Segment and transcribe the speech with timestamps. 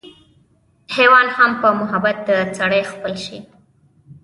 [0.95, 3.37] حېوان هم پۀ محبت د سړي خپل شي